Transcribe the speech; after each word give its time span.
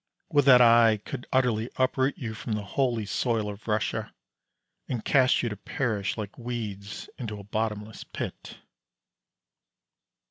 Would 0.29 0.45
that 0.45 0.61
I 0.61 0.97
could 0.97 1.27
utterly 1.31 1.69
uproot 1.75 2.17
you 2.17 2.33
from 2.33 2.53
the 2.53 2.63
holy 2.63 3.05
soil 3.05 3.47
of 3.47 3.67
Russia, 3.67 4.11
and 4.87 5.05
cast 5.05 5.43
you 5.43 5.49
to 5.49 5.55
perish 5.55 6.17
like 6.17 6.39
weeds 6.39 7.07
into 7.19 7.39
a 7.39 7.43
bottomless 7.43 8.03
pit. 8.03 8.57